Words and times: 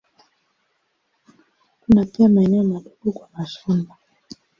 Kuna 1.81 2.05
pia 2.05 2.29
maeneo 2.29 2.63
madogo 2.63 3.11
kwa 3.11 3.29
mashamba. 3.33 3.95